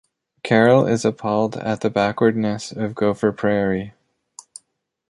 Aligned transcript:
Carol 0.41 0.87
is 0.87 1.05
appalled 1.05 1.57
at 1.57 1.81
the 1.81 1.91
backwardness 1.91 2.71
of 2.71 2.95
Gopher 2.95 3.31
Prairie. 3.31 3.93